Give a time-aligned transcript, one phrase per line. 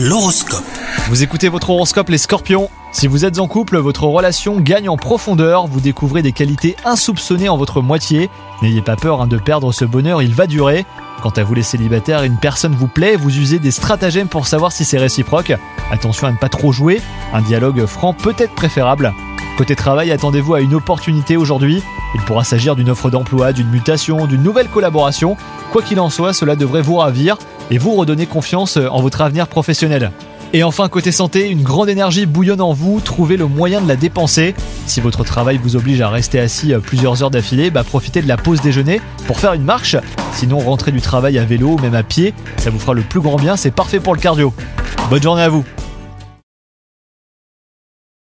[0.00, 0.62] L'horoscope.
[1.08, 4.96] Vous écoutez votre horoscope les scorpions Si vous êtes en couple, votre relation gagne en
[4.96, 8.30] profondeur, vous découvrez des qualités insoupçonnées en votre moitié.
[8.62, 10.86] N'ayez pas peur hein, de perdre ce bonheur, il va durer.
[11.20, 14.70] Quant à vous les célibataires, une personne vous plaît, vous usez des stratagèmes pour savoir
[14.70, 15.52] si c'est réciproque.
[15.90, 17.00] Attention à ne pas trop jouer,
[17.32, 19.12] un dialogue franc peut être préférable.
[19.58, 21.82] Côté travail, attendez-vous à une opportunité aujourd'hui.
[22.14, 25.36] Il pourra s'agir d'une offre d'emploi, d'une mutation, d'une nouvelle collaboration.
[25.72, 27.36] Quoi qu'il en soit, cela devrait vous ravir
[27.72, 30.12] et vous redonner confiance en votre avenir professionnel.
[30.52, 33.96] Et enfin, côté santé, une grande énergie bouillonne en vous, trouvez le moyen de la
[33.96, 34.54] dépenser.
[34.86, 38.28] Si votre travail vous oblige à rester assis euh, plusieurs heures d'affilée, bah profitez de
[38.28, 39.96] la pause déjeuner pour faire une marche.
[40.34, 43.20] Sinon, rentrez du travail à vélo ou même à pied, ça vous fera le plus
[43.20, 44.54] grand bien, c'est parfait pour le cardio.
[45.10, 45.64] Bonne journée à vous